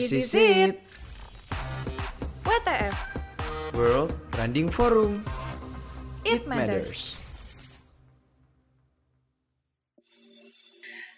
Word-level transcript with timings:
This 0.00 0.16
is 0.16 0.32
it. 0.32 0.80
WTF, 2.40 2.96
World 3.76 4.16
Branding 4.32 4.72
Forum. 4.72 5.20
It 6.24 6.48
Matters. 6.48 7.20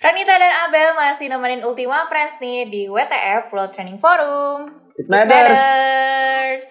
Ranita 0.03 0.35
dan 0.35 0.67
Abel 0.67 0.99
masih 0.99 1.31
nemenin 1.31 1.63
Ultima 1.63 2.11
Friends 2.11 2.43
nih 2.43 2.67
di 2.67 2.83
WTF 2.91 3.55
World 3.55 3.71
Training 3.71 4.03
Forum. 4.03 4.75
It 4.99 5.07
matters. 5.07 5.63
matters. 5.63 6.69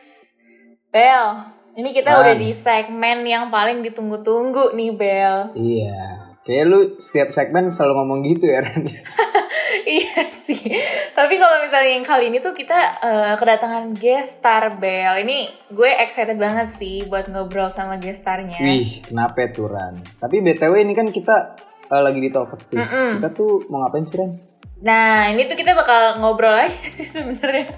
Bel, 0.92 1.48
ini 1.80 1.96
kita 1.96 2.12
Man. 2.12 2.20
udah 2.28 2.36
di 2.36 2.52
segmen 2.52 3.24
yang 3.24 3.48
paling 3.48 3.80
ditunggu-tunggu 3.88 4.76
nih 4.76 4.92
Bel. 5.00 5.56
Iya. 5.56 6.28
Kayak 6.44 6.64
lu 6.68 6.80
setiap 7.00 7.32
segmen 7.32 7.72
selalu 7.72 8.04
ngomong 8.04 8.20
gitu 8.28 8.52
ya 8.52 8.68
Ren. 8.68 8.84
iya 10.00 10.24
sih. 10.28 10.72
Tapi 11.12 11.34
kalau 11.36 11.60
misalnya 11.60 11.92
yang 11.92 12.06
kali 12.06 12.32
ini 12.32 12.40
tuh 12.40 12.56
kita 12.56 12.80
eh, 13.02 13.34
kedatangan 13.36 13.92
guest 13.94 14.40
star 14.40 14.80
Bel. 14.80 15.20
Ini 15.22 15.68
gue 15.68 15.92
excited 16.00 16.40
banget 16.40 16.72
sih 16.72 17.04
buat 17.06 17.28
ngobrol 17.28 17.68
sama 17.68 18.00
guest 18.00 18.24
starnya. 18.24 18.60
Wih, 18.60 19.04
kenapa 19.04 19.52
tuh 19.52 19.68
Ran? 19.68 20.00
Tapi 20.18 20.40
BTW 20.40 20.82
ini 20.82 20.94
kan 20.96 21.08
kita 21.10 21.60
eh, 21.92 22.02
lagi 22.02 22.20
di 22.20 22.30
talkative. 22.32 22.80
Mm-mm. 22.80 23.10
Kita 23.20 23.30
tuh 23.32 23.68
mau 23.68 23.84
ngapain 23.84 24.08
sih 24.08 24.18
Ren? 24.18 24.52
Nah, 24.82 25.30
ini 25.30 25.46
tuh 25.46 25.54
kita 25.54 25.78
bakal 25.78 26.18
ngobrol 26.18 26.58
aja 26.58 26.74
sih 26.98 27.06
sebenarnya. 27.06 27.70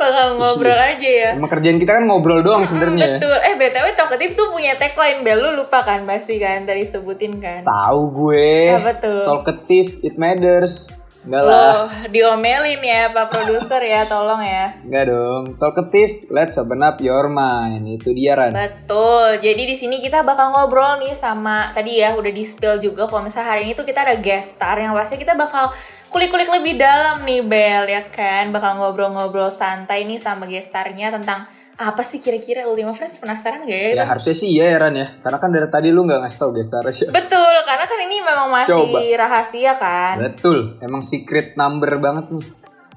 bakal 0.00 0.40
ngobrol 0.40 0.80
aja 0.80 1.04
ya. 1.28 1.30
Emang 1.36 1.52
kerjaan 1.52 1.76
kita 1.76 2.00
kan 2.00 2.08
ngobrol 2.08 2.40
doang 2.40 2.64
sebenarnya 2.64 3.04
ya. 3.04 3.16
Betul. 3.20 3.36
Eh, 3.36 3.54
BTW 3.60 3.86
Talkative 3.92 4.32
tuh 4.32 4.48
punya 4.48 4.72
tagline 4.80 5.20
Bel. 5.20 5.44
Lu 5.44 5.52
lupa 5.52 5.84
kan 5.84 6.08
pasti 6.08 6.40
kan 6.40 6.64
tadi 6.64 6.88
sebutin 6.88 7.36
kan. 7.36 7.68
Tahu 7.68 8.00
gue. 8.16 8.48
Apa 8.80 8.92
tuh? 8.96 9.28
Talkative, 9.28 10.00
it 10.00 10.16
matters. 10.16 11.01
Enggak 11.22 11.42
lah. 11.46 11.54
Loh, 11.54 11.86
diomelin 12.10 12.82
ya 12.82 13.14
Pak 13.14 13.30
Produser 13.30 13.78
ya, 13.78 14.02
tolong 14.10 14.42
ya. 14.42 14.74
Enggak 14.82 15.14
dong. 15.14 15.54
Talkative, 15.54 16.26
let's 16.34 16.58
open 16.58 16.82
up 16.82 16.98
your 16.98 17.30
mind. 17.30 17.86
Itu 17.86 18.10
dia 18.10 18.34
Ran. 18.34 18.50
Betul. 18.50 19.38
Jadi 19.38 19.62
di 19.62 19.76
sini 19.78 20.02
kita 20.02 20.26
bakal 20.26 20.50
ngobrol 20.50 20.98
nih 20.98 21.14
sama 21.14 21.70
tadi 21.70 22.02
ya 22.02 22.18
udah 22.18 22.32
di 22.34 22.42
spill 22.42 22.82
juga 22.82 23.06
kalau 23.06 23.22
misalnya 23.22 23.54
hari 23.54 23.70
ini 23.70 23.78
tuh 23.78 23.86
kita 23.86 24.02
ada 24.02 24.18
guest 24.18 24.58
star 24.58 24.82
yang 24.82 24.90
pasti 24.98 25.14
kita 25.14 25.38
bakal 25.38 25.70
kulik-kulik 26.10 26.50
lebih 26.50 26.74
dalam 26.74 27.22
nih 27.22 27.46
Bel 27.46 27.86
ya 27.86 28.02
kan. 28.10 28.50
Bakal 28.50 28.82
ngobrol-ngobrol 28.82 29.54
santai 29.54 30.02
nih 30.02 30.18
sama 30.18 30.50
guest 30.50 30.74
starnya 30.74 31.14
tentang 31.14 31.46
apa 31.80 32.02
sih 32.04 32.20
kira-kira 32.20 32.68
Ultima 32.68 32.92
Friends 32.92 33.20
penasaran 33.22 33.64
gak 33.64 33.80
ya? 33.80 33.90
Ya 34.02 34.04
harusnya 34.04 34.34
sih 34.36 34.48
iya 34.54 34.76
ya 34.76 34.78
Ran 34.82 34.94
ya. 34.94 35.08
Karena 35.24 35.38
kan 35.40 35.50
dari 35.50 35.68
tadi 35.72 35.88
lu 35.88 36.04
nggak 36.04 36.20
ngasih 36.24 36.38
tau 36.38 36.50
star 36.60 36.86
siapa. 36.92 37.12
Betul, 37.16 37.54
karena 37.64 37.84
kan 37.88 37.98
ini 38.04 38.16
memang 38.20 38.48
masih 38.52 38.76
Coba. 38.76 39.00
rahasia 39.00 39.72
kan. 39.80 40.14
Betul. 40.20 40.76
Emang 40.84 41.00
secret 41.00 41.56
number 41.56 41.96
banget 41.96 42.28
nih. 42.28 42.46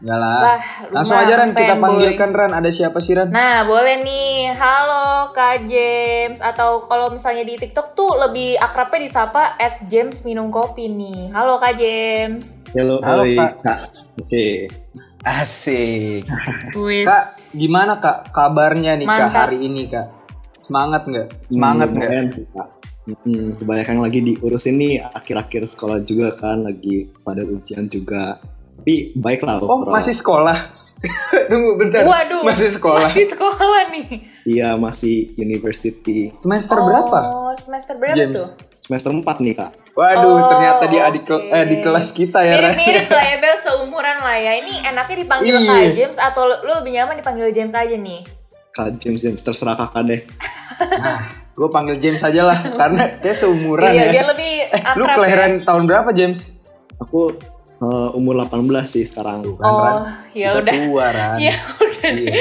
Enggak 0.03 0.19
lah. 0.19 0.41
Wah, 0.43 0.63
lu 0.91 0.93
Langsung 0.99 1.17
aja 1.17 1.33
Ran 1.39 1.51
kita 1.55 1.75
panggilkan 1.79 2.29
Ran. 2.35 2.51
Ada 2.51 2.69
siapa 2.69 2.99
sih 2.99 3.15
Ran? 3.15 3.31
Nah, 3.31 3.63
boleh 3.63 4.03
nih. 4.03 4.51
Halo 4.51 5.31
Kak 5.31 5.65
James 5.65 6.43
atau 6.43 6.83
kalau 6.83 7.09
misalnya 7.09 7.47
di 7.47 7.55
TikTok 7.55 7.95
tuh 7.95 8.19
lebih 8.19 8.59
akrabnya 8.59 9.07
disapa 9.07 9.55
at 9.55 9.87
James 9.87 10.27
minum 10.27 10.51
kopi 10.51 10.91
nih. 10.91 11.31
Halo 11.31 11.55
Kak 11.55 11.79
James. 11.79 12.67
Halo, 12.75 12.99
Halo, 12.99 13.23
Kak. 13.23 13.51
Kak. 13.63 13.79
Oke. 14.19 14.67
Asik. 15.25 16.29
Kak, 17.01 17.23
gimana 17.51 17.97
Kak 17.97 18.29
kabarnya 18.29 18.93
nih 18.93 19.03
Kak 19.03 19.17
Mantap. 19.25 19.41
hari 19.41 19.57
ini 19.59 19.89
Kak? 19.89 20.07
Semangat 20.61 21.01
nggak? 21.03 21.27
Semangat 21.49 21.87
Hmm, 21.89 21.97
nggak? 21.97 22.09
Kak. 22.53 22.67
Hmm, 23.05 23.49
kebanyakan 23.55 24.01
lagi 24.01 24.19
diurusin 24.21 24.77
nih 24.77 25.01
akhir-akhir 25.03 25.65
sekolah 25.67 26.01
juga 26.01 26.33
kan 26.33 26.61
lagi 26.61 27.09
pada 27.19 27.41
ujian 27.41 27.85
juga. 27.85 28.37
Tapi 28.77 29.13
baik 29.13 29.41
lah 29.41 29.57
Oh 29.59 29.81
overall. 29.81 29.93
masih 29.93 30.13
sekolah? 30.13 30.57
Tunggu 31.49 31.73
bentar. 31.75 32.01
Waduh. 32.01 32.45
Masih 32.45 32.69
sekolah. 32.69 33.09
Masih 33.09 33.25
sekolah 33.25 33.81
nih. 33.89 34.07
Iya 34.45 34.73
masih 34.75 35.33
university 35.35 36.29
Semester 36.35 36.77
berapa? 36.77 37.19
Oh, 37.23 37.53
semester 37.55 37.97
berapa 37.97 38.13
James. 38.15 38.37
tuh? 38.37 38.49
Semester 38.85 39.09
4 39.09 39.25
nih 39.41 39.53
kak. 39.55 39.71
Waduh, 39.91 40.29
Oh, 40.35 40.45
ternyata 40.45 40.83
dia 40.85 41.01
adik 41.03 41.25
oke. 41.25 41.47
eh, 41.47 41.65
di 41.65 41.77
kelas 41.79 42.07
kita 42.11 42.39
ya. 42.39 42.53
Mirip-mirip 42.55 43.07
lah 43.07 43.25
ya 43.25 43.37
Bel, 43.39 43.55
seumuran 43.57 44.17
lah 44.19 44.37
ya. 44.37 44.53
Ini 44.55 44.73
enaknya 44.85 45.15
dipanggil 45.17 45.53
Iya. 45.55 45.65
Kak 45.65 45.87
James 45.93 46.17
atau 46.19 46.41
lu 46.43 46.55
lu 46.61 46.71
lebih 46.75 46.91
nyaman 46.93 47.15
dipanggil 47.15 47.49
James 47.49 47.73
aja 47.73 47.95
nih? 47.95 48.21
Kak 48.69 48.99
James 48.99 49.17
James 49.17 49.39
terserah 49.39 49.73
kakak 49.73 50.03
deh. 50.03 50.21
Nah, 50.93 51.19
gue 51.49 51.69
panggil 51.69 51.95
James 51.97 52.19
aja 52.19 52.41
lah 52.43 52.59
karena 52.79 53.07
dia 53.15 53.33
seumuran 53.33 53.89
iya, 53.89 54.03
ya. 54.03 54.11
biar 54.13 54.25
lebih 54.29 54.51
Eh, 54.67 54.81
lu 54.93 55.03
akrab 55.03 55.15
kelahiran 55.15 55.51
ya. 55.53 55.63
tahun 55.63 55.83
berapa 55.85 56.09
James? 56.11 56.39
Aku 56.97 57.31
eh, 57.77 58.09
umur 58.13 58.35
18 58.37 58.59
sih 58.85 59.01
sekarang. 59.01 59.47
Kan, 59.55 59.63
Ran? 59.63 59.95
Oh, 59.95 60.03
ya 60.33 60.49
udah. 60.53 60.73
tua 60.75 61.05
Ran. 61.09 61.37
Ya 61.47 61.55
udah 61.55 62.09
deh. 62.11 62.27
Iya. 62.27 62.35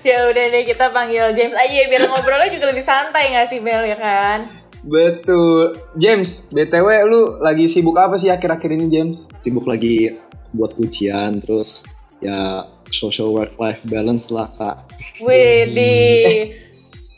Ya 0.00 0.18
udah 0.24 0.44
deh 0.48 0.62
kita 0.64 0.86
panggil 0.88 1.34
James 1.34 1.52
aja 1.52 1.74
ya 1.74 1.86
biar 1.86 2.06
ngobrolnya 2.06 2.48
juga 2.48 2.66
lebih 2.66 2.80
santai 2.80 3.34
gak 3.34 3.46
sih 3.46 3.58
Bel 3.58 3.82
ya 3.84 3.94
kan? 3.94 4.59
Betul. 4.80 5.76
James, 5.96 6.48
BTW 6.52 6.88
lu 7.08 7.20
lagi 7.40 7.68
sibuk 7.68 7.96
apa 8.00 8.16
sih 8.16 8.32
akhir-akhir 8.32 8.70
ini 8.72 8.86
James? 8.88 9.28
Sibuk 9.36 9.68
lagi 9.68 10.16
buat 10.50 10.74
ujian 10.80 11.38
terus 11.44 11.84
ya 12.18 12.64
social 12.90 13.30
work 13.32 13.56
life 13.60 13.80
balance 13.86 14.28
lah 14.32 14.48
kak. 14.56 14.76
Wih 15.22 15.68
di 15.70 15.92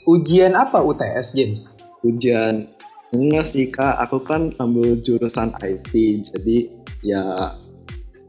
Ujian 0.03 0.59
apa 0.59 0.83
UTS 0.83 1.39
James? 1.39 1.79
Ujian 2.03 2.67
enggak 3.15 3.47
sih 3.47 3.71
kak, 3.71 4.03
aku 4.03 4.19
kan 4.27 4.51
ambil 4.59 4.99
jurusan 4.99 5.55
IT 5.63 5.93
jadi 6.35 6.57
ya 7.07 7.23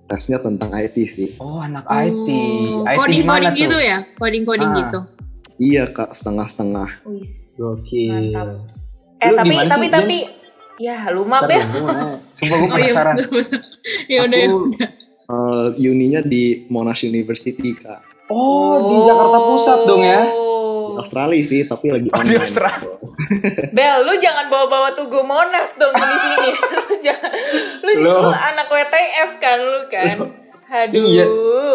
tesnya 0.06 0.38
tentang 0.38 0.70
IT 0.78 0.98
sih. 1.10 1.30
Oh, 1.42 1.58
anak 1.58 1.90
oh, 1.90 2.86
coding 2.86 3.26
coding 3.26 3.54
gitu 3.58 3.78
ya, 3.82 4.06
coding 4.22 4.44
coding 4.46 4.70
Ah. 4.70 4.78
gitu. 4.86 5.00
Iya 5.58 5.90
kak, 5.90 6.14
setengah-setengah. 6.14 7.02
Gokil. 7.58 8.10
mantap. 8.14 8.93
Eh 9.24 9.30
Lu 9.30 9.36
tapi 9.36 9.56
tapi 9.64 9.70
sih, 9.80 9.90
tapi 9.90 10.18
James? 10.20 10.42
ya 10.78 10.96
lu 11.10 11.24
mah 11.24 11.40
nanya. 11.42 11.64
Sumpah 12.32 12.58
gue 12.58 12.68
Oh 12.68 12.78
iya, 12.78 12.90
penasaran. 12.90 13.16
ya 14.06 14.20
udah. 14.22 14.40
ya 14.40 14.50
eh, 15.24 15.66
uninya 15.86 16.20
di 16.20 16.44
Monash 16.68 17.04
University 17.04 17.72
kak. 17.74 18.02
Oh, 18.26 18.90
di 18.90 18.98
Jakarta 19.02 19.38
Pusat 19.42 19.80
dong 19.84 20.02
ya? 20.02 20.22
Di 20.24 20.96
Australia 20.96 21.42
sih, 21.42 21.62
tapi 21.64 21.90
lagi 21.90 22.08
Oh, 22.08 22.20
di 22.20 22.34
online. 22.34 22.42
Australia. 22.42 22.94
Bel, 23.76 23.98
lu 24.02 24.14
jangan 24.18 24.46
bawa-bawa 24.48 24.92
Tugu 24.92 25.22
Monas 25.22 25.76
dong 25.76 25.92
di 25.92 26.02
sini. 26.20 26.50
lu 26.82 26.96
jangan 27.00 27.32
lu, 27.80 27.92
Loh. 28.00 28.22
lu 28.24 28.32
anak 28.32 28.68
WTF 28.68 29.32
kan 29.38 29.58
lu 29.60 29.82
kan. 29.88 30.18
Aduh. 30.66 30.98
Iya. 30.98 31.26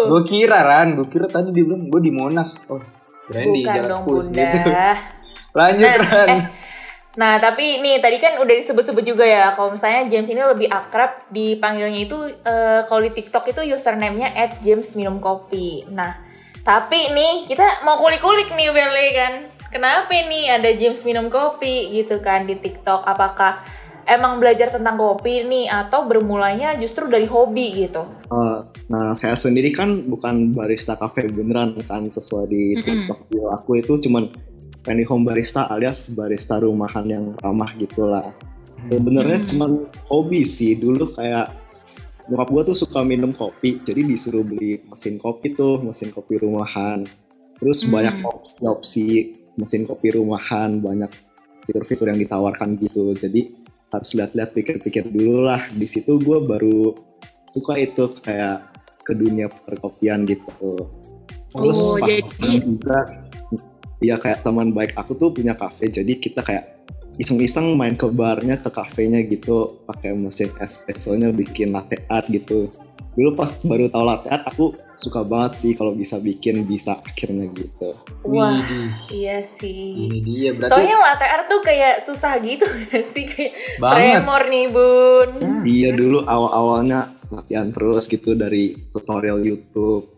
Gue 0.05 0.23
kira 0.25 0.59
Ran, 0.61 0.93
gue 0.93 1.07
kira 1.07 1.27
tadi 1.27 1.49
dia 1.51 1.63
bilang 1.63 1.87
gue 1.87 2.01
di 2.01 2.11
Monas. 2.11 2.67
Oh, 2.67 2.83
kirain 3.25 3.53
di 3.53 3.63
Jakarta 3.63 4.03
Pusat 4.03 4.33
gitu. 4.35 4.71
Lanjut 5.59 5.87
Nah, 5.87 5.97
Ran. 6.01 6.29
eh, 6.29 6.43
nah 7.19 7.35
tapi 7.43 7.83
nih 7.83 7.99
tadi 7.99 8.23
kan 8.23 8.39
udah 8.39 8.55
disebut-sebut 8.55 9.03
juga 9.03 9.27
ya 9.27 9.51
kalau 9.59 9.75
misalnya 9.75 10.07
James 10.07 10.31
ini 10.31 10.39
lebih 10.39 10.71
akrab 10.71 11.27
dipanggilnya 11.35 12.07
itu 12.07 12.15
eh, 12.47 12.87
kalau 12.87 13.03
di 13.03 13.11
TikTok 13.11 13.51
itu 13.51 13.75
username-nya 13.75 14.39
at 14.39 14.63
James 14.63 14.95
minum 14.95 15.19
kopi. 15.19 15.83
Nah 15.91 16.15
tapi 16.69 17.01
nih 17.17 17.49
kita 17.49 17.83
mau 17.89 17.97
kulik-kulik 17.97 18.53
nih 18.53 18.69
Bele 18.71 19.07
kan. 19.17 19.35
Kenapa 19.73 20.13
nih 20.13 20.53
ada 20.53 20.71
James 20.77 21.01
minum 21.05 21.33
kopi 21.33 21.97
gitu 21.97 22.21
kan 22.21 22.45
di 22.45 22.57
TikTok? 22.57 23.05
Apakah 23.05 23.65
emang 24.09 24.41
belajar 24.41 24.73
tentang 24.73 24.97
kopi 24.97 25.45
nih 25.45 25.69
atau 25.69 26.09
bermulanya 26.09 26.73
justru 26.81 27.05
dari 27.09 27.29
hobi 27.29 27.85
gitu? 27.85 28.05
Eh, 28.33 28.59
nah, 28.89 29.13
saya 29.13 29.37
sendiri 29.37 29.73
kan 29.77 30.09
bukan 30.09 30.57
barista 30.57 30.97
cafe 30.97 31.29
beneran 31.29 31.77
kan 31.85 32.09
sesuai 32.09 32.45
di. 32.49 32.81
TikTok 32.81 33.29
bio 33.29 33.53
aku 33.53 33.81
itu 33.81 34.01
cuman 34.09 34.29
penny 34.89 35.05
home 35.05 35.23
barista 35.23 35.69
alias 35.69 36.09
barista 36.11 36.57
rumahan 36.57 37.05
yang 37.05 37.25
ramah 37.37 37.69
gitulah. 37.77 38.33
Sebenarnya 38.81 39.39
Hmm. 39.39 39.49
cuman 39.53 39.71
hobi 40.09 40.43
sih 40.43 40.73
dulu 40.75 41.13
kayak 41.13 41.53
nyokap 42.27 42.49
gua 42.49 42.63
tuh 42.63 42.77
suka 42.79 43.01
minum 43.03 43.33
kopi 43.33 43.81
jadi 43.83 44.01
disuruh 44.01 44.41
beli 44.41 44.81
mesin 44.85 45.17
kopi 45.17 45.53
tuh 45.53 45.81
mesin 45.81 46.09
kopi 46.09 46.37
rumahan 46.39 47.05
terus 47.57 47.83
Hmm. 47.83 47.93
banyak 47.93 48.17
opsi-opsi 48.23 49.07
mesin 49.57 49.83
kopi 49.83 50.13
rumahan 50.13 50.79
banyak 50.79 51.09
fitur-fitur 51.65 52.07
yang 52.07 52.21
ditawarkan 52.21 52.77
gitu 52.77 53.13
jadi 53.13 53.49
harus 53.89 54.13
lihat-lihat 54.13 54.53
pikir-pikir 54.53 55.09
dulu 55.09 55.43
lah 55.43 55.67
di 55.69 55.85
situ 55.85 56.17
gue 56.17 56.39
baru 56.39 56.93
suka 57.51 57.77
itu 57.77 58.13
kayak 58.21 58.77
ke 59.03 59.13
dunia 59.13 59.49
perkopian 59.49 60.23
gitu 60.23 60.85
terus 61.51 61.81
Oh, 61.81 61.97
pas 61.97 62.13
jadi- 62.13 62.61
juga 62.61 62.99
ya 63.99 64.17
kayak 64.19 64.47
teman 64.47 64.71
baik 64.71 64.95
aku 64.95 65.15
tuh 65.19 65.31
punya 65.35 65.59
kafe 65.59 65.91
jadi 65.91 66.13
kita 66.19 66.43
kayak 66.43 66.79
iseng-iseng 67.19 67.75
main 67.75 67.99
ke 67.99 68.07
barnya 68.07 68.63
ke 68.63 68.71
kafenya 68.71 69.19
gitu 69.27 69.83
pakai 69.91 70.15
mesin 70.15 70.55
espressonya 70.63 71.35
bikin 71.35 71.75
latte 71.75 72.07
art 72.07 72.31
gitu 72.31 72.71
dulu 73.19 73.35
pas 73.35 73.51
baru 73.67 73.91
tahu 73.91 74.05
latte 74.07 74.31
art 74.31 74.47
aku 74.47 74.71
suka 74.95 75.27
banget 75.27 75.59
sih 75.59 75.73
kalau 75.75 75.91
bisa 75.91 76.23
bikin 76.23 76.63
bisa 76.63 76.95
akhirnya 77.03 77.51
gitu 77.51 77.99
Wah 78.23 78.55
Widih, 78.63 78.91
iya 79.11 79.43
sih. 79.43 80.07
ini 80.07 80.23
dia 80.23 80.55
berarti 80.55 80.71
Soalnya 80.71 80.97
latte 81.03 81.27
art 81.27 81.47
tuh 81.51 81.61
kayak 81.67 81.95
susah 81.99 82.39
gitu 82.39 82.67
sih 83.15 83.27
kayak 83.27 83.53
banget. 83.83 84.23
tremor 84.23 84.43
nih 84.47 84.67
bun. 84.71 85.29
Hmm. 85.43 85.63
Iya 85.67 85.91
dulu 85.97 86.19
awal-awalnya 86.23 87.01
latihan 87.35 87.75
terus 87.75 88.07
gitu 88.07 88.39
dari 88.39 88.77
tutorial 88.95 89.43
YouTube. 89.43 90.18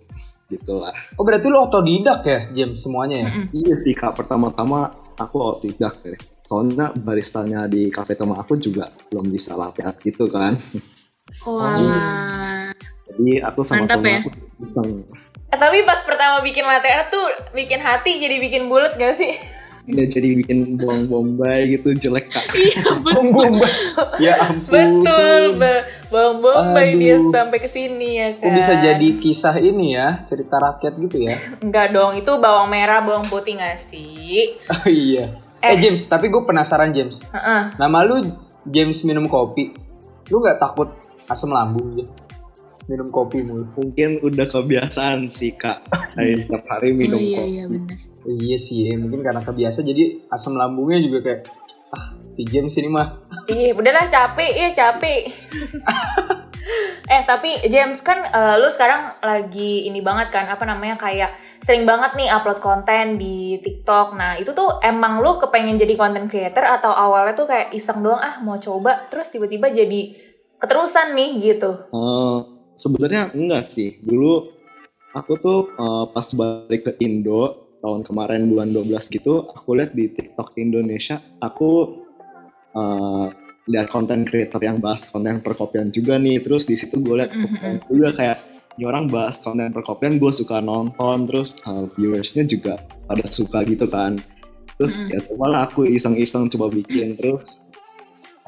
Gitulah 0.51 0.91
Oh 1.15 1.23
berarti 1.23 1.47
lu 1.47 1.59
otodidak 1.59 2.21
ya 2.23 2.41
James 2.51 2.77
semuanya 2.77 3.17
ya? 3.19 3.31
iya 3.53 3.75
sih 3.75 3.93
kak 3.93 4.13
pertama-tama 4.15 4.91
aku 5.15 5.37
otodidak 5.39 5.95
deh 6.03 6.19
soalnya 6.41 6.91
baristanya 6.93 7.65
di 7.65 7.89
cafe 7.89 8.13
teman 8.13 8.35
aku 8.35 8.57
juga 8.57 8.91
belum 9.07 9.29
bisa 9.29 9.55
latte 9.55 9.81
art 9.81 9.99
gitu 10.01 10.27
kan 10.27 10.59
Oh 11.41 11.57
alah. 11.57 12.75
jadi 13.07 13.47
aku 13.47 13.63
sama 13.63 13.87
Mantap 13.87 13.97
teman 13.97 14.11
ya. 14.11 14.19
aku 14.21 14.31
iseng 14.61 14.91
Eh, 15.47 15.59
tapi 15.59 15.83
pas 15.83 15.99
pertama 16.01 16.39
bikin 16.41 16.63
latte 16.63 16.87
art 16.87 17.09
tuh 17.09 17.23
bikin 17.51 17.79
hati 17.79 18.19
jadi 18.19 18.37
bikin 18.37 18.67
bulat 18.67 18.95
gak 18.95 19.15
sih? 19.15 19.31
dia 19.83 20.07
jadi 20.07 20.37
bikin 20.37 20.77
bawang 20.77 21.07
bombay 21.07 21.67
gitu 21.69 21.91
jelek 21.93 22.29
kak 22.29 22.47
Iya 22.53 22.83
betul. 22.97 23.27
Bombay. 23.33 23.73
ya 24.21 24.35
ampun. 24.39 24.71
Betul, 24.71 25.43
ba- 25.57 25.83
bawang 26.11 26.43
bombay 26.43 26.93
Aduh. 26.93 27.01
dia 27.01 27.17
sampai 27.31 27.59
ke 27.63 27.71
sini 27.71 28.19
ya 28.19 28.29
kan. 28.37 28.51
Kok 28.51 28.53
bisa 28.59 28.73
jadi 28.83 29.09
kisah 29.17 29.57
ini 29.63 29.95
ya, 29.95 30.21
cerita 30.27 30.59
rakyat 30.59 30.95
gitu 30.99 31.17
ya? 31.23 31.35
Enggak 31.65 31.95
dong, 31.95 32.19
itu 32.19 32.33
bawang 32.37 32.69
merah, 32.69 33.01
bawang 33.01 33.25
putih 33.31 33.57
gak 33.57 33.79
sih? 33.79 34.59
Oh 34.67 34.87
iya. 34.91 35.31
Eh, 35.63 35.77
James, 35.79 36.03
tapi 36.11 36.29
gue 36.29 36.43
penasaran 36.43 36.91
James. 36.91 37.23
Heeh. 37.31 37.79
Nama 37.79 37.99
lu 38.03 38.35
James 38.67 38.99
minum 39.07 39.31
kopi. 39.31 39.73
Lu 40.29 40.43
nggak 40.43 40.59
takut 40.59 40.91
asam 41.31 41.55
lambung 41.55 41.95
ya? 41.95 42.07
Minum 42.91 43.09
kopi 43.15 43.47
mulu. 43.47 43.71
mungkin 43.79 44.19
udah 44.19 44.51
kebiasaan 44.51 45.31
sih 45.31 45.55
kak 45.55 45.87
saya 46.11 46.43
tiap 46.51 46.67
hari 46.67 46.91
minum 46.91 47.19
oh, 47.19 47.23
iya 47.23 47.39
kopi 47.39 47.51
iya 47.55 47.65
benar. 47.71 47.97
Iya 48.21 48.59
sih, 48.61 48.85
ya. 48.85 49.01
mungkin 49.01 49.25
karena 49.25 49.41
kebiasa 49.41 49.81
jadi 49.81 50.29
asam 50.29 50.53
lambungnya 50.53 51.01
juga 51.01 51.25
kayak 51.25 51.41
ah 51.91 52.05
si 52.31 52.47
James 52.47 52.75
ini 52.79 52.89
mah. 52.91 53.19
Iya, 53.51 53.75
udahlah 53.75 54.07
capek, 54.07 54.51
iya 54.55 54.71
capek. 54.71 55.27
eh 57.11 57.23
tapi 57.27 57.51
James 57.67 57.99
kan 58.07 58.23
eh, 58.23 58.57
lu 58.63 58.71
sekarang 58.71 59.19
lagi 59.27 59.91
ini 59.91 59.99
banget 59.99 60.31
kan 60.31 60.47
apa 60.47 60.63
namanya 60.63 60.95
kayak 60.95 61.35
sering 61.59 61.83
banget 61.83 62.15
nih 62.15 62.31
upload 62.31 62.63
konten 62.63 63.19
di 63.19 63.59
TikTok. 63.59 64.15
Nah 64.15 64.39
itu 64.39 64.55
tuh 64.55 64.79
emang 64.81 65.19
lu 65.19 65.35
kepengen 65.37 65.75
jadi 65.75 65.99
content 65.99 66.31
creator 66.31 66.63
atau 66.63 66.95
awalnya 66.95 67.35
tuh 67.35 67.51
kayak 67.51 67.75
iseng 67.75 68.07
doang 68.07 68.23
ah 68.23 68.39
mau 68.47 68.57
coba 68.57 69.11
terus 69.11 69.29
tiba-tiba 69.35 69.69
jadi 69.75 70.15
keterusan 70.63 71.19
nih 71.19 71.31
gitu. 71.53 71.71
Eh, 71.91 72.39
sebenarnya 72.79 73.35
enggak 73.35 73.67
sih 73.67 73.99
dulu 74.01 74.47
aku 75.11 75.33
tuh 75.43 75.61
eh, 75.75 76.05
pas 76.15 76.29
balik 76.31 76.87
ke 76.87 76.93
Indo 77.03 77.70
tahun 77.81 78.05
kemarin 78.05 78.47
bulan 78.47 78.71
12 78.71 78.87
gitu 79.11 79.49
aku 79.49 79.75
lihat 79.75 79.93
di 79.93 80.09
TikTok 80.09 80.55
Indonesia 80.57 81.19
aku 81.39 82.01
eh, 82.71 83.27
lihat 83.67 83.89
konten 83.89 84.23
creator 84.23 84.59
yang 84.59 84.79
bahas 84.79 85.05
konten 85.05 85.41
perkopian 85.41 85.89
juga 85.89 86.17
nih 86.17 86.39
terus 86.39 86.65
di 86.65 86.75
situ 86.75 86.99
gue 86.99 87.17
lihat 87.17 87.31
Mhm. 87.31 87.43
konten 87.43 87.75
juga 87.89 88.09
kayak 88.15 88.39
ini 88.77 88.85
orang 88.85 89.07
bahas 89.07 89.37
konten 89.39 89.71
perkopian 89.71 90.17
gue 90.17 90.31
suka 90.31 90.61
nonton 90.61 91.27
terus 91.27 91.59
eh, 91.61 91.85
viewersnya 91.95 92.45
juga 92.45 92.79
pada 93.05 93.27
suka 93.27 93.65
gitu 93.65 93.85
kan 93.87 94.17
terus 94.75 94.97
Mhm. 94.97 95.09
ya 95.09 95.19
cobalah 95.23 95.61
aku 95.67 95.85
iseng-iseng 95.85 96.49
coba 96.49 96.71
bikin 96.71 97.13
terus 97.13 97.69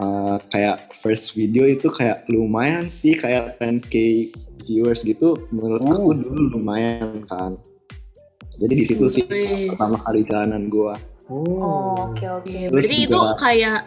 uh, 0.01 0.41
kayak 0.49 0.89
first 0.97 1.37
video 1.37 1.69
itu 1.69 1.93
kayak 1.93 2.25
lumayan 2.27 2.89
sih 2.89 3.13
kayak 3.13 3.61
10k 3.61 4.33
viewers 4.65 5.05
gitu 5.05 5.37
menurut 5.53 5.85
aku 5.85 6.09
Uh. 6.09 6.17
dulu 6.17 6.41
lumayan 6.57 7.21
kan 7.29 7.61
jadi 8.63 8.73
di 8.73 8.85
situ 8.85 9.05
sih 9.09 9.25
Wih. 9.25 9.75
pertama 9.75 9.99
kali 10.01 10.23
jalanan 10.23 10.67
gua 10.67 10.95
Oh 11.27 12.13
oke 12.13 12.23
oke. 12.23 12.45
Iya, 12.47 12.69
Terus 12.69 12.85
berarti 12.85 12.97
itu 13.01 13.19
kayak 13.39 13.79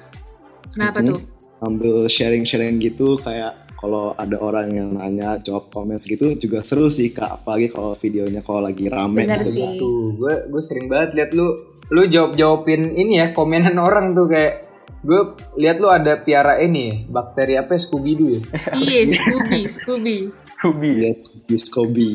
kenapa 0.72 0.98
Mhm. 1.00 1.07
tuh? 1.07 1.19
sambil 1.54 1.95
sharing-sharing 2.06 2.75
gitu 2.77 3.16
kayak 3.18 3.54
kalau 3.75 4.12
ada 4.13 4.36
orang 4.36 4.68
yang 4.69 4.89
nanya 4.92 5.39
jawab 5.39 5.69
komen 5.69 5.95
gitu 5.98 6.36
juga 6.36 6.60
seru 6.60 6.89
sih 6.89 7.10
kak 7.10 7.39
apalagi 7.39 7.69
kalau 7.69 7.94
videonya 7.94 8.42
kalau 8.42 8.60
lagi 8.62 8.88
rame 8.88 9.24
Bener 9.24 9.39
gitu 9.39 9.51
sih. 9.54 9.77
Tuh, 9.77 10.16
gue 10.16 10.33
gue 10.48 10.60
sering 10.60 10.86
banget 10.86 11.16
liat 11.16 11.31
lu 11.31 11.56
lu 11.88 12.01
jawab 12.06 12.33
jawabin 12.33 12.92
ini 12.94 13.19
ya 13.19 13.31
komenan 13.31 13.80
orang 13.88 14.12
tuh 14.12 14.28
kayak 14.28 14.68
gue 15.00 15.21
lihat 15.56 15.78
lu 15.78 15.88
ada 15.88 16.18
piara 16.18 16.57
ini 16.57 17.06
bakteri 17.06 17.56
apa 17.56 17.71
ya, 17.71 17.80
Scooby 17.80 18.12
Doo 18.16 18.30
ya. 18.31 18.42
Iya, 18.74 19.00
Scooby, 19.13 19.60
Scooby. 19.69 20.18
Scooby 20.50 20.92
ya 20.98 21.12
di 21.45 21.56
Scooby 21.56 22.10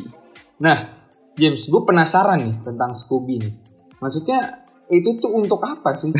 Nah, 0.59 1.00
James, 1.41 1.65
gue 1.65 1.83
penasaran 1.89 2.39
nih 2.45 2.57
tentang 2.61 2.93
Scooby 2.93 3.41
nih. 3.41 3.55
Maksudnya 3.97 4.61
itu 4.93 5.17
tuh 5.17 5.33
untuk 5.33 5.65
apa 5.65 5.97
sih? 5.97 6.13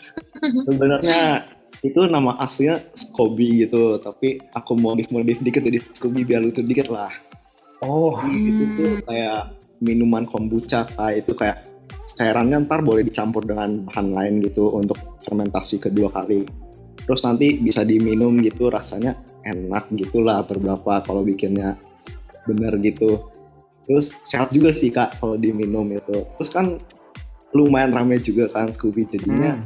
sebenarnya 0.66 1.44
itu 1.84 2.00
nama 2.08 2.40
aslinya 2.40 2.80
Scooby 2.96 3.68
gitu 3.68 4.00
tapi 4.00 4.40
aku 4.56 4.72
modif 4.72 5.12
modif 5.12 5.44
dikit 5.44 5.60
jadi 5.60 5.84
Scooby 5.92 6.24
biar 6.24 6.40
lucu 6.40 6.64
dikit 6.64 6.88
lah. 6.88 7.12
Oh, 7.84 8.16
Jadi 8.24 8.40
itu 8.48 8.64
tuh 8.80 8.92
kayak 9.04 9.60
minuman 9.84 10.24
kombucha 10.24 10.88
kayak 10.88 11.28
itu 11.28 11.32
kayak 11.36 11.60
cairannya 12.16 12.64
ntar 12.64 12.80
boleh 12.80 13.04
dicampur 13.04 13.44
dengan 13.44 13.84
bahan 13.84 14.16
lain 14.16 14.34
gitu 14.40 14.72
untuk 14.72 14.96
fermentasi 15.20 15.84
kedua 15.84 16.08
kali. 16.08 16.48
Terus 17.04 17.20
nanti 17.20 17.60
bisa 17.60 17.84
diminum 17.84 18.32
gitu 18.40 18.72
rasanya 18.72 19.12
enak 19.44 19.92
gitulah 19.92 20.40
beberapa 20.48 21.04
kalau 21.04 21.20
bikinnya 21.20 21.76
bener 22.48 22.80
gitu 22.80 23.33
terus 23.84 24.16
sehat 24.22 24.48
juga 24.48 24.70
sih 24.70 24.88
kak 24.88 25.18
kalau 25.18 25.36
diminum 25.36 25.88
itu 25.88 26.24
terus 26.34 26.48
kan 26.48 26.80
lumayan 27.50 27.92
rame 27.92 28.18
juga 28.18 28.48
kan 28.48 28.68
Scooby 28.68 29.06
jadinya 29.06 29.60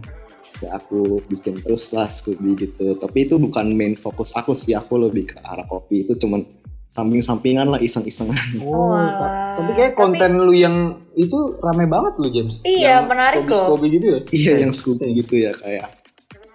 ya 0.59 0.75
aku 0.75 1.23
bikin 1.25 1.57
terus 1.59 1.89
lah 1.91 2.07
Scooby 2.07 2.59
gitu 2.59 2.95
tapi 2.95 3.25
itu 3.25 3.37
bukan 3.37 3.71
main 3.71 3.95
fokus 3.95 4.31
aku 4.33 4.53
sih 4.53 4.73
aku 4.73 4.99
lebih 4.99 5.29
ke 5.29 5.39
arah 5.41 5.65
kopi 5.65 6.03
itu 6.03 6.13
cuman 6.15 6.43
samping-sampingan 6.85 7.69
lah 7.69 7.79
iseng-isengan 7.79 8.35
Oh, 8.61 8.97
ta- 8.97 9.55
tapi 9.55 9.71
kayak 9.73 9.93
Tapi- 9.93 10.01
konten 10.19 10.31
lu 10.37 10.53
yang 10.53 10.77
itu 11.13 11.37
rame 11.59 11.85
banget 11.85 12.17
lu 12.17 12.29
James. 12.29 12.63
Iya, 12.63 12.97
Yang 12.97 13.05
menarik 13.07 13.39
Scooby, 13.41 13.53
loh. 13.53 13.61
Scooby 13.61 13.87
gitu 13.91 14.07
ya. 14.09 14.21
Iya 14.33 14.53
yang 14.57 14.73
Scooby 14.73 15.07
gitu 15.15 15.35
ya 15.37 15.53
kayak 15.53 15.87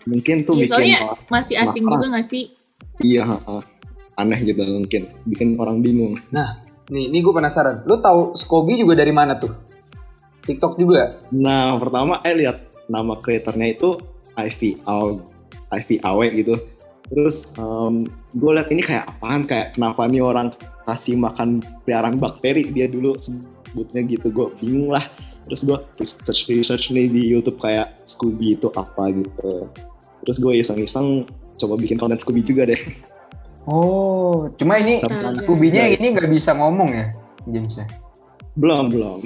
mungkin 0.03 0.35
tuh 0.41 0.53
Iya, 0.53 0.59
bikin 0.59 0.71
soalnya 0.73 0.99
orang- 1.05 1.21
masih 1.29 1.55
asing 1.55 1.83
Makan. 1.83 1.93
juga 1.93 2.05
gak 2.11 2.27
sih? 2.27 2.43
iya 2.99 3.23
aneh 4.13 4.39
gitu 4.41 4.61
mungkin 4.65 5.01
bikin 5.23 5.47
orang 5.55 5.77
bingung. 5.79 6.13
Nih, 6.93 7.09
ini 7.09 7.25
gue 7.25 7.33
penasaran. 7.33 7.81
Lu 7.89 7.97
tahu 7.97 8.37
Scooby 8.37 8.77
juga 8.77 8.93
dari 8.93 9.09
mana 9.09 9.33
tuh? 9.33 9.49
TikTok 10.45 10.77
juga. 10.77 11.17
Nah 11.33 11.73
pertama 11.79 12.19
eh 12.21 12.35
lihat 12.35 12.69
nama 12.91 13.17
kreatornya 13.17 13.73
itu 13.73 13.97
Ivy 14.35 14.83
Aw 14.85 15.17
Ivy 15.73 15.95
Awe 16.03 16.27
gitu. 16.35 16.55
Terus 17.09 17.49
gue 18.35 18.51
lihat 18.51 18.69
ini 18.69 18.83
kayak 18.83 19.09
apaan 19.17 19.47
kayak 19.47 19.73
kenapa 19.79 20.05
nih 20.05 20.21
orang 20.21 20.51
kasih 20.83 21.15
makan 21.15 21.63
peliharaan 21.87 22.19
bakteri 22.19 22.69
dia 22.69 22.91
dulu 22.91 23.15
sebutnya 23.17 24.03
gitu 24.03 24.29
gue 24.29 24.47
bingung 24.59 24.91
lah. 24.91 25.07
Terus 25.47 25.63
gue 25.63 25.77
research 25.97 26.47
research 26.51 26.85
nih 26.91 27.07
di 27.07 27.23
YouTube 27.31 27.57
kayak 27.57 28.03
Scooby 28.05 28.59
itu 28.59 28.67
apa 28.75 29.09
gitu. 29.15 29.71
Terus 30.23 30.37
gue 30.39 30.53
iseng-iseng 30.59 31.27
coba 31.57 31.73
bikin 31.79 31.97
konten 31.97 32.19
Scooby 32.19 32.43
juga 32.43 32.67
deh. 32.67 32.79
Oh, 33.63 34.51
cuma 34.59 34.79
ini. 34.79 34.99
Scooby-nya 35.33 35.87
ini 35.95 36.11
nggak 36.11 36.27
bisa 36.27 36.51
ngomong 36.55 36.89
ya, 36.91 37.07
James 37.47 37.79
ya? 37.79 37.87
Belum 38.53 38.91
belum. 38.91 39.19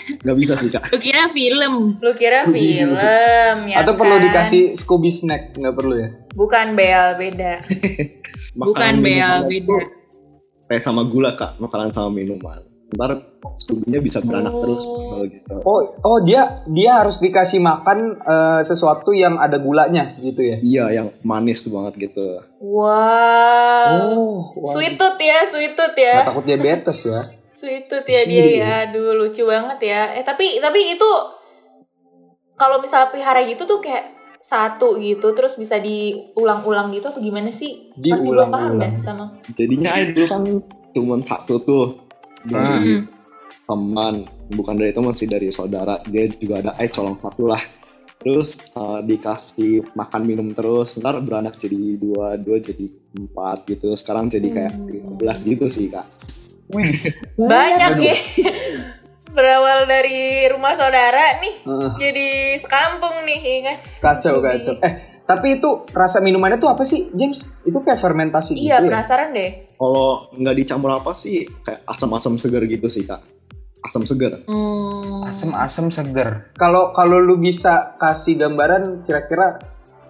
Gak 0.00 0.36
bisa 0.38 0.56
sih 0.56 0.72
kak. 0.72 0.88
Lu 0.88 0.98
kira 0.98 1.28
film? 1.28 2.00
Lu 2.00 2.12
kira 2.16 2.46
Scooby. 2.48 2.80
film 2.80 3.58
ya 3.68 3.84
Atau 3.84 3.94
perlu 4.00 4.16
kan? 4.16 4.24
dikasih 4.30 4.72
Scooby 4.72 5.12
snack? 5.12 5.52
Nggak 5.54 5.74
perlu 5.76 5.94
ya? 5.98 6.08
Bukan 6.32 6.66
Bel, 6.72 7.06
beda. 7.20 7.52
Bukan 8.58 8.94
minuman 9.04 9.44
beda. 9.50 9.76
Teh 10.70 10.80
sama 10.80 11.02
gula 11.04 11.34
kak, 11.36 11.58
makanan 11.60 11.92
sama 11.92 12.08
minuman. 12.14 12.62
Ntar 12.90 13.10
Scooby-nya 13.52 13.98
bisa 13.98 14.18
beranak 14.18 14.50
Oh. 14.50 14.60
terus 14.60 14.84
kalau 14.84 15.24
gitu. 15.24 15.54
Oh, 15.62 15.80
oh 16.00 16.18
dia 16.20 16.42
dia 16.66 16.98
harus 16.98 17.16
dikasih 17.16 17.58
makan 17.58 17.98
eh, 18.18 18.60
sesuatu 18.60 19.10
yang 19.10 19.36
ada 19.36 19.56
gulanya 19.56 20.10
gitu 20.18 20.40
ya? 20.40 20.56
Iya, 20.58 20.84
yang 20.92 21.08
manis 21.22 21.66
banget 21.66 22.10
gitu. 22.10 22.40
Wow. 22.60 23.94
Oh, 24.54 24.66
Sweet 24.66 24.96
tooth 24.96 25.18
ya, 25.18 25.40
sweet 25.42 25.72
tooth 25.72 25.94
ya. 25.94 26.20
Nggak 26.20 26.28
takut 26.28 26.44
diabetes 26.44 26.98
ya? 27.04 27.20
Sweet 27.50 27.84
tooth 27.86 28.06
ya 28.06 28.22
dia 28.24 28.46
ya. 28.52 28.70
Aduh, 28.86 29.14
lucu 29.16 29.42
banget 29.42 29.78
ya. 29.82 30.14
Eh, 30.14 30.22
tapi 30.22 30.58
tapi 30.58 30.94
itu 30.94 31.10
kalau 32.54 32.78
misal 32.78 33.08
pelihara 33.08 33.42
gitu 33.42 33.64
tuh 33.64 33.80
kayak 33.80 34.14
satu 34.38 34.96
gitu 34.96 35.32
terus 35.32 35.54
bisa 35.54 35.76
diulang-ulang 35.76 36.88
gitu 36.90 37.08
apa 37.08 37.18
gimana 37.18 37.50
sih? 37.50 37.90
Masih 37.94 38.30
belum 38.30 38.48
paham 38.48 38.78
Diulang-ulang. 38.78 38.78
deh 38.78 38.92
sama. 38.96 39.24
Jadinya 39.50 39.90
dulu 40.06 40.26
kan 40.26 40.42
cuma 40.90 41.14
satu 41.20 41.54
tuh 41.60 41.84
dari 42.42 42.96
Hmm. 42.96 43.04
teman, 43.64 44.14
bukan 44.50 44.74
dari 44.74 44.90
teman 44.90 45.12
sih 45.12 45.24
dari 45.24 45.48
saudara. 45.48 46.00
Dia 46.04 46.26
juga 46.28 46.58
ada 46.58 46.72
eh 46.76 46.88
colong 46.88 47.16
satu 47.16 47.46
lah. 47.46 47.62
Terus 48.16 48.60
eh, 48.70 49.00
dikasih 49.02 49.94
makan 49.94 50.22
minum 50.24 50.48
terus, 50.50 50.96
ntar 50.96 51.16
beranak 51.18 51.56
jadi 51.56 51.96
dua, 51.96 52.36
dua 52.36 52.58
jadi 52.58 52.84
empat 53.12 53.64
gitu. 53.66 53.88
Sekarang 53.94 54.26
jadi 54.26 54.48
kayak 54.48 54.72
Hmm. 54.74 55.16
15 55.16 55.38
gitu 55.42 55.66
sih 55.66 55.88
kak. 55.88 56.04
Banyak 57.36 57.92
ya. 57.98 58.16
Berawal 59.30 59.86
dari 59.86 60.42
rumah 60.50 60.74
saudara 60.74 61.38
nih 61.38 61.54
Heeh. 61.62 61.90
jadi 61.96 62.28
sekampung 62.58 63.22
nih 63.22 63.38
ya 63.38 63.58
kan. 63.62 63.76
Kacau 64.02 64.42
kacau. 64.42 64.74
Eh, 64.82 64.92
tapi 65.22 65.56
itu 65.56 65.86
rasa 65.88 66.18
minumannya 66.18 66.58
tuh 66.58 66.66
apa 66.66 66.82
sih, 66.82 67.14
James? 67.14 67.62
Itu 67.62 67.78
kayak 67.78 67.94
fermentasi 67.96 68.58
Iya, 68.58 68.82
gitu 68.82 68.90
ya? 68.90 68.90
penasaran 68.90 69.30
deh. 69.30 69.69
Kalau 69.80 70.28
nggak 70.36 70.56
dicampur 70.60 70.92
apa 70.92 71.16
sih 71.16 71.48
kayak 71.64 71.80
asam-asam 71.88 72.36
segar 72.36 72.60
gitu 72.68 72.84
sih 72.92 73.08
kak. 73.08 73.24
Asam 73.80 74.04
segar. 74.04 74.44
Oh. 74.44 75.24
Asem-asem 75.24 75.88
seger. 75.88 76.52
Kalau 76.60 76.92
kalau 76.92 77.16
lu 77.16 77.40
bisa 77.40 77.96
kasih 77.96 78.36
gambaran 78.36 79.00
kira-kira 79.00 79.56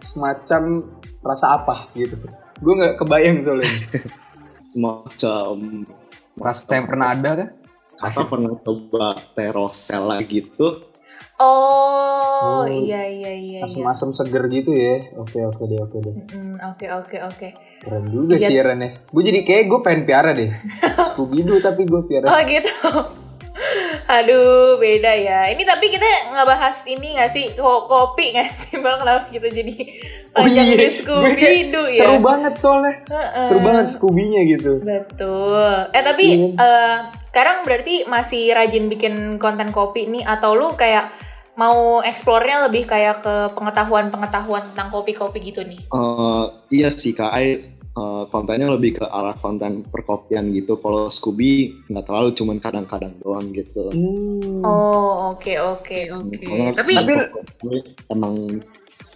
semacam 0.02 0.82
rasa 1.22 1.62
apa 1.62 1.86
gitu. 1.94 2.18
Gue 2.58 2.74
nggak 2.74 2.98
kebayang 2.98 3.38
soalnya. 3.38 3.70
Semacam 4.70 5.86
Rasa 6.38 6.62
yang 6.78 6.86
pernah 6.86 7.10
ada 7.10 7.30
kan? 7.34 7.48
kakak 8.00 8.26
pernah 8.32 8.52
coba 8.64 9.06
terosella 9.36 10.16
gitu. 10.24 10.88
Oh, 11.40 12.60
Oh, 12.60 12.64
iya 12.64 13.00
iya 13.02 13.32
iya. 13.32 13.58
iya. 13.58 13.60
Asam-asam 13.62 14.10
seger 14.10 14.44
gitu 14.46 14.70
ya. 14.70 15.00
Oke 15.16 15.40
oke 15.40 15.62
deh 15.62 15.78
oke 15.78 15.96
deh. 15.98 16.14
Mm, 16.28 16.56
Oke 16.66 16.86
oke 16.86 17.16
oke. 17.22 17.48
Keren 17.78 18.04
juga 18.06 18.34
Iya. 18.34 18.44
sih 18.44 18.54
ya 18.54 18.62
Ren 18.62 18.78
ya. 18.78 18.90
Gue 19.06 19.22
jadi 19.22 19.40
kayak 19.40 19.64
gue 19.66 19.80
pengen 19.80 20.02
piara 20.04 20.30
deh. 20.30 20.52
Scooby 21.08 21.40
Doo 21.40 21.56
tapi 21.58 21.84
gue 21.84 22.00
piara. 22.02 22.28
Oh 22.28 22.40
gitu. 22.42 22.76
Aduh, 24.06 24.76
beda 24.76 25.12
ya. 25.12 25.48
Ini 25.48 25.62
tapi 25.62 25.86
kita 25.88 26.02
nggak 26.30 26.44
bahas 26.44 26.82
ini 26.84 27.14
nggak 27.14 27.30
sih 27.30 27.44
Ko- 27.54 27.86
kopi 27.86 28.32
nggak 28.32 28.48
sih 28.60 28.76
bang? 28.78 28.98
Kenapa 28.98 29.24
kita 29.26 29.48
jadi 29.48 29.74
Oh 30.32 30.42
panjang 30.42 30.66
iya, 30.66 30.74
di 30.74 30.78
gue 30.78 30.92
Scooby 30.92 31.56
Doo 31.68 31.86
ya? 31.86 31.94
seru 31.96 32.16
banget 32.18 32.52
soalnya. 32.54 32.94
Heeh. 33.06 33.44
Seru 33.44 33.60
banget 33.60 33.86
Scooby-nya 33.86 34.42
gitu. 34.46 34.72
Betul. 34.80 35.72
Eh 35.88 36.02
tapi 36.02 36.26
eh, 36.52 36.96
sekarang 37.24 37.62
berarti 37.62 38.04
masih 38.04 38.50
rajin 38.50 38.88
bikin 38.88 39.14
konten 39.36 39.70
kopi 39.70 40.04
nih 40.06 40.20
atau 40.22 40.52
lu 40.52 40.74
kayak 40.74 41.12
mau 41.60 42.00
eksplornya 42.00 42.72
lebih 42.72 42.88
kayak 42.88 43.20
ke 43.20 43.34
pengetahuan-pengetahuan 43.52 44.64
tentang 44.72 44.88
kopi-kopi 44.88 45.52
gitu 45.52 45.60
nih? 45.60 45.84
Eh, 45.92 46.44
iya 46.72 46.88
sih 46.88 47.12
kak, 47.12 47.28
I, 47.36 47.76
eh, 47.76 48.22
kontennya 48.32 48.72
lebih 48.72 48.96
ke 48.96 49.04
arah 49.04 49.36
konten 49.36 49.84
perkopian 49.84 50.48
gitu. 50.56 50.80
Kalau 50.80 51.12
Scooby 51.12 51.84
nggak 51.92 52.08
terlalu, 52.08 52.32
cuman 52.32 52.56
kadang-kadang 52.56 53.12
doang 53.20 53.52
gitu. 53.52 53.92
Hmm. 53.92 54.64
Oh, 54.64 55.36
oke 55.36 55.52
oke. 55.60 56.00
Oke. 56.16 56.40
Soalnya 56.40 56.72
Tapi 56.80 56.92
tapi 56.96 57.76
emang 58.08 58.34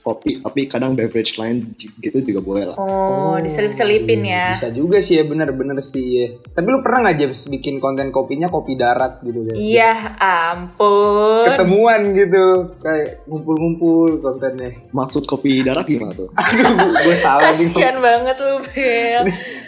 kopi, 0.05 0.37
tapi 0.37 0.69
kadang 0.69 0.93
beverage 0.93 1.41
lain 1.41 1.73
gitu 1.75 2.21
juga 2.21 2.45
boleh 2.45 2.65
lah. 2.69 2.77
Oh, 2.77 3.41
diselip-selipin 3.41 4.21
ya. 4.21 4.53
Bisa 4.53 4.69
juga 4.69 5.01
sih 5.01 5.17
ya 5.17 5.25
bener-bener 5.25 5.81
sih 5.81 6.05
ya. 6.21 6.27
Tapi 6.53 6.67
lu 6.69 6.85
pernah 6.85 7.09
nggak 7.09 7.17
James 7.17 7.41
bikin 7.49 7.81
konten 7.81 8.13
kopinya 8.13 8.53
kopi 8.53 8.77
darat 8.77 9.25
gitu 9.25 9.49
kan? 9.49 9.57
Iya, 9.57 9.93
ampun. 10.21 11.49
Ketemuan 11.49 12.13
gitu 12.13 12.45
kayak 12.85 13.25
ngumpul-ngumpul 13.25 14.21
kontennya. 14.21 14.77
Maksud 14.93 15.25
kopi 15.25 15.65
darat 15.65 15.89
gimana 15.89 16.13
tuh? 16.13 16.29
Aduh, 16.37 16.93
gue 17.01 17.17
salah 17.17 17.57
nih. 17.57 17.73
Kasian 17.73 17.97
banget 18.05 18.37
lu, 18.45 18.61
Bel. 18.61 19.23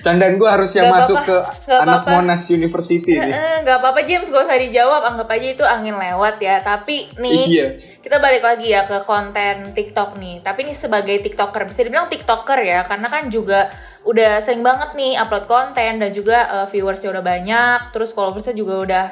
Candaan 0.04 0.36
gue 0.36 0.48
harus 0.48 0.70
yang 0.76 0.92
Gak 0.92 0.96
masuk 1.00 1.16
apa-apa, 1.16 1.56
ke 1.56 1.66
gak 1.66 1.80
anak 1.80 2.00
apa-apa. 2.04 2.10
Monash 2.20 2.46
University 2.52 3.12
nih. 3.16 3.32
Eh, 3.32 3.56
Gak 3.64 3.76
apa-apa 3.80 4.00
James, 4.04 4.28
gak 4.28 4.44
usah 4.44 4.60
dijawab, 4.60 5.00
anggap 5.02 5.28
aja 5.32 5.48
itu 5.48 5.64
angin 5.64 5.96
lewat 5.96 6.36
ya. 6.38 6.60
Tapi 6.60 7.08
nih, 7.16 7.40
Iya. 7.48 7.66
kita 8.04 8.20
balik 8.20 8.44
lagi 8.44 8.68
ya 8.68 8.84
ke 8.84 9.00
konten 9.02 9.72
TikTok 9.72 10.20
nih. 10.20 10.25
Tapi 10.42 10.66
ini 10.66 10.74
sebagai 10.74 11.16
TikToker, 11.22 11.66
bisa 11.66 11.82
dibilang 11.86 12.10
TikToker 12.10 12.58
ya, 12.62 12.82
karena 12.86 13.08
kan 13.10 13.28
juga 13.32 13.70
udah 14.06 14.38
sering 14.38 14.62
banget 14.62 14.94
nih 14.94 15.18
upload 15.18 15.44
konten 15.50 15.98
dan 15.98 16.10
juga 16.14 16.38
eh, 16.62 16.66
viewersnya 16.70 17.10
udah 17.10 17.24
banyak, 17.24 17.78
terus 17.90 18.14
followersnya 18.14 18.54
juga 18.54 18.74
udah 18.82 19.04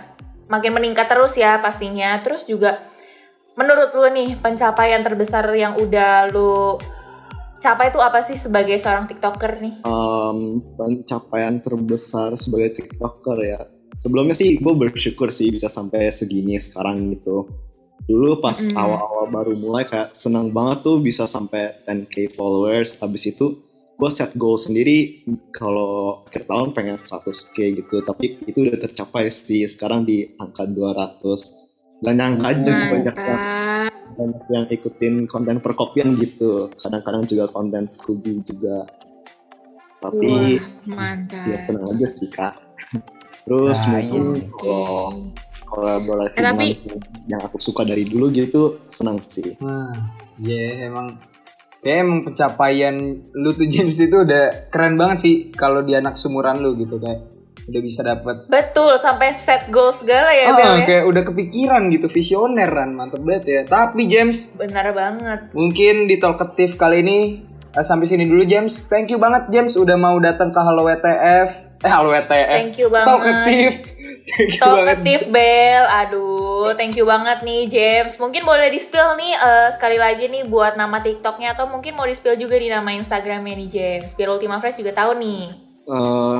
makin 0.49 0.73
meningkat 0.77 1.07
terus 1.09 1.35
ya 1.35 1.59
pastinya. 1.59 2.21
Terus 2.21 2.45
juga 2.45 2.79
menurut 3.55 3.95
lu 3.95 4.09
nih 4.11 4.39
pencapaian 4.39 5.01
terbesar 5.01 5.47
yang 5.55 5.79
udah 5.79 6.29
lu 6.31 6.79
capai 7.65 7.89
itu 7.89 7.97
apa 8.03 8.21
sih 8.21 8.37
sebagai 8.37 8.77
seorang 8.77 9.09
TikToker 9.09 9.53
nih? 9.57 9.75
Um, 9.89 10.61
pencapaian 10.77 11.65
terbesar 11.65 12.37
sebagai 12.37 12.77
TikToker 12.77 13.39
ya. 13.41 13.61
Sebelumnya 13.95 14.37
sih 14.37 14.61
gue 14.61 14.75
bersyukur 14.75 15.33
sih 15.33 15.49
bisa 15.49 15.73
sampai 15.73 16.13
segini 16.13 16.61
sekarang 16.61 17.15
gitu. 17.17 17.49
Dulu 18.05 18.37
pas 18.37 18.55
Mm. 18.55 18.77
awal-awal 18.77 19.27
baru 19.31 19.53
mulai 19.55 19.83
kayak 19.83 20.13
senang 20.13 20.51
banget 20.51 20.83
tuh 20.83 20.99
bisa 20.99 21.25
sampai 21.25 21.73
10k 21.83 22.29
followers. 22.31 22.99
Habis 22.99 23.31
itu 23.31 23.65
gue 23.95 24.11
set 24.11 24.35
goal 24.35 24.57
sendiri 24.57 25.23
kalau 25.51 26.21
akhir 26.25 26.45
tahun 26.45 26.69
pengen 26.71 26.99
100k 26.99 27.57
gitu. 27.75 28.01
Tapi 28.01 28.45
itu 28.45 28.59
udah 28.61 28.77
tercapai 28.79 29.29
sih 29.29 29.65
sekarang 29.65 30.03
di 30.03 30.29
angka 30.37 30.67
200. 30.67 31.65
Gak 32.01 32.13
nyangka 32.13 32.47
aja 32.51 32.73
banyak 32.91 33.17
yang 33.17 33.41
banyak 34.15 34.43
yang 34.49 34.65
ikutin 34.69 35.15
konten 35.25 35.57
perkopian 35.59 36.13
gitu. 36.15 36.69
Kadang-kadang 36.77 37.25
juga 37.25 37.49
konten 37.49 37.89
Scooby 37.89 38.45
juga. 38.45 38.85
Tapi 39.99 40.61
Wah, 40.61 40.61
mantap. 40.93 41.49
ya 41.49 41.57
senang 41.57 41.89
aja 41.89 42.05
sih 42.05 42.29
kak. 42.29 42.53
Terus 43.45 43.79
Nah, 43.83 43.91
mungkin 43.97 44.21
iya 44.21 44.33
sih. 44.35 44.45
kalau 44.53 45.01
kolaborasi 45.75 46.37
Eh, 46.37 46.45
tapi- 46.45 46.73
dengan 46.79 46.99
yang 47.29 47.41
aku 47.43 47.59
suka 47.59 47.83
dari 47.83 48.05
dulu 48.05 48.31
gitu 48.31 48.87
senang 48.89 49.19
sih. 49.21 49.59
Nah, 49.59 50.15
ya 50.39 50.87
emang 50.87 51.19
kayak 51.81 51.99
emang 52.01 52.19
pencapaian 52.23 52.95
lu 53.35 53.51
tuh 53.51 53.67
James 53.67 53.99
itu 53.99 54.17
udah 54.17 54.69
keren 54.69 54.95
banget 54.95 55.19
sih 55.21 55.35
kalau 55.51 55.81
di 55.81 55.93
anak 55.93 56.15
sumuran 56.15 56.59
lu 56.59 56.73
gitu 56.75 56.97
kayak 56.97 57.29
udah 57.65 57.81
bisa 57.81 58.01
dapet 58.03 58.45
Betul, 58.47 58.97
sampai 58.97 59.33
set 59.33 59.69
goal 59.69 59.89
segala 59.91 60.29
ya, 60.31 60.47
Ah, 60.47 60.55
Bel 60.55 60.75
ya? 60.75 60.85
kayak 60.85 61.05
udah 61.07 61.23
kepikiran 61.23 61.89
gitu 61.89 62.07
visioner 62.07 62.69
kan 62.69 62.89
mantep 62.91 63.19
banget 63.19 63.45
ya 63.47 63.61
tapi 63.65 64.05
James 64.05 64.53
Benar 64.55 64.93
banget. 64.93 65.49
mungkin 65.51 66.05
di 66.05 66.17
talkative 66.17 66.77
kali 66.77 67.01
ini 67.01 67.19
eh, 67.67 67.81
sampai 67.81 68.05
sini 68.05 68.25
dulu 68.25 68.45
James 68.45 68.85
thank 68.87 69.09
you 69.09 69.17
banget 69.17 69.49
James 69.51 69.73
udah 69.75 69.97
mau 69.97 70.17
datang 70.19 70.49
ke 70.49 70.61
Halo 70.61 70.85
WTF 70.85 71.49
eh 71.81 71.91
Halo 71.91 72.09
WTF 72.11 72.49
Thank 72.63 72.77
you 72.77 72.89
banget. 72.89 73.07
talkative 73.07 73.75
thank 73.77 73.81
you 73.81 73.81
banget 73.81 73.94
Talkative 74.57 75.29
Bel, 75.29 75.85
aduh, 75.85 76.73
thank 76.81 76.97
you 76.97 77.05
banget 77.05 77.45
nih 77.45 77.69
James. 77.69 78.17
Mungkin 78.17 78.43
boleh 78.49 78.73
di 78.73 78.81
spill 78.81 79.21
nih 79.21 79.37
eh, 79.37 79.69
sekali 79.71 80.01
lagi 80.01 80.33
nih 80.33 80.49
buat 80.49 80.81
nama 80.81 81.05
TikToknya 81.05 81.53
atau 81.53 81.69
mungkin 81.69 81.93
mau 81.93 82.09
di 82.09 82.17
spill 82.17 82.41
juga 82.41 82.57
di 82.57 82.73
nama 82.73 82.89
Instagramnya 82.97 83.55
nih 83.61 83.69
James. 83.69 84.17
Biar 84.17 84.33
Ultima 84.33 84.57
Fresh 84.65 84.81
juga 84.81 84.97
tahu 84.97 85.21
nih. 85.21 85.43
Eh 85.85 86.39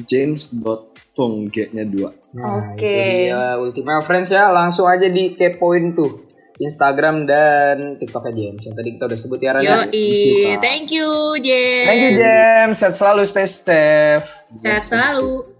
James.fong 0.00 1.52
G-nya 1.52 1.84
2. 1.84 2.32
Nah, 2.32 2.72
Oke. 2.72 2.80
itu 2.80 3.28
dia 3.28 3.60
Ultima 3.60 4.00
Friends 4.00 4.32
ya, 4.32 4.48
langsung 4.48 4.88
aja 4.88 5.04
di 5.04 5.36
kepoin 5.36 5.92
tuh 5.92 6.24
Instagram 6.56 7.28
dan 7.28 8.00
TikToknya 8.00 8.32
James 8.32 8.62
yang 8.64 8.74
tadi 8.76 8.88
kita 8.96 9.04
udah 9.04 9.18
sebut 9.18 9.40
ya 9.40 9.52
Ran 9.52 9.62
ya. 9.64 9.84
Yoi, 9.84 10.56
thank 10.64 10.88
you, 10.88 11.36
James. 11.44 11.88
Thank 11.92 12.02
you 12.08 12.12
James, 12.16 12.74
sehat 12.80 12.94
selalu, 12.96 13.22
stay 13.28 13.44
safe. 13.44 14.28
Sehat 14.64 14.84
selalu. 14.88 15.51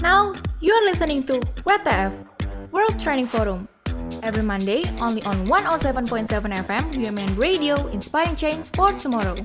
Now, 0.00 0.34
you're 0.60 0.84
listening 0.84 1.24
to 1.24 1.40
WTF, 1.66 2.12
World 2.70 2.98
Training 2.98 3.26
Forum. 3.26 3.68
Every 4.22 4.42
Monday, 4.42 4.84
only 5.00 5.22
on 5.22 5.46
107.7 5.46 6.28
FM, 6.28 6.94
UMN 6.94 7.36
Radio, 7.36 7.86
inspiring 7.88 8.36
change 8.36 8.70
for 8.70 8.92
tomorrow. 8.92 9.36